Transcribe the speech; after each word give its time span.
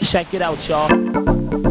Check 0.00 0.34
it 0.34 0.42
out, 0.42 0.68
y'all. 0.68 1.67